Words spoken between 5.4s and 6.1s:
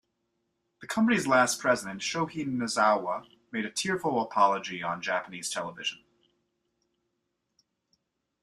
television.